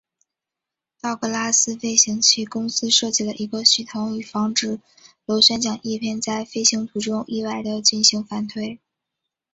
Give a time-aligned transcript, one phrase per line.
[0.99, 4.79] 道格拉斯飞行器公司设计了一个系统以防止
[5.27, 8.79] 螺旋桨叶片在飞行途中意外地进行反推。